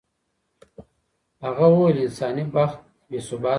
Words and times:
هغه 1.45 1.65
وویل 1.71 1.97
انساني 2.05 2.43
بخت 2.55 2.79
بې 3.09 3.19
ثباته 3.27 3.49
دی. 3.49 3.49